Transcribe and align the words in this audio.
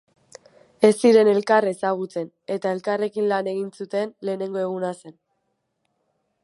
Ez 0.87 0.93
ziren 1.01 1.29
elkar 1.33 1.67
ezagutzen, 1.71 2.25
eta 2.57 2.73
elkarrekin 2.77 3.29
lan 3.33 3.51
egin 3.53 3.69
zuten 3.83 4.17
lehenengo 4.31 4.65
eguna 4.67 4.93
zen. 5.03 5.17